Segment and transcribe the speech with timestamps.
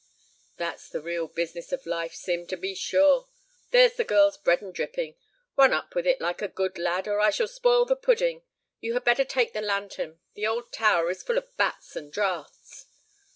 [0.57, 3.27] "That's the real business of life, Sim, to be sure.
[3.69, 5.13] There's the girl's bread and dripping.
[5.55, 8.41] Run up with it like a good lad, or I shall spoil the pudding.
[8.79, 12.87] You had better take the lantern; the old tower is full of bats and draughts."